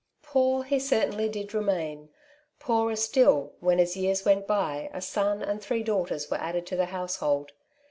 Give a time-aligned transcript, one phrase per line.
[0.23, 2.09] Poor he certainly did remain—
[2.59, 6.75] poorer still, when as years went by a son and three daughters were added to
[6.75, 7.51] the household.